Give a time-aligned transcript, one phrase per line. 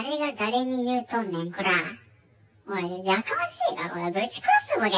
[0.00, 1.70] 誰が誰に言うとんねん、こら。
[2.68, 4.12] おい、やかましいな、これ。
[4.12, 4.92] ぶち殺すボね。